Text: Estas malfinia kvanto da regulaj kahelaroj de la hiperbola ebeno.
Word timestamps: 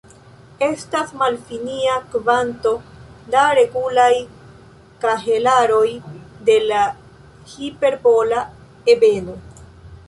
Estas 0.67 1.11
malfinia 1.19 1.97
kvanto 2.13 2.71
da 3.35 3.43
regulaj 3.59 4.11
kahelaroj 5.05 5.87
de 6.49 6.59
la 6.73 6.83
hiperbola 7.55 8.45
ebeno. 8.97 9.41